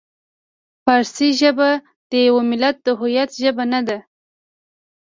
فارسي 0.83 1.29
ژبه 1.41 1.69
د 2.09 2.11
یوه 2.27 2.41
ملت 2.51 2.75
د 2.83 2.87
هویت 2.99 3.29
ژبه 3.41 3.63
نه 3.73 3.81
ده. 3.87 3.97